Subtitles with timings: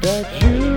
[0.00, 0.69] that you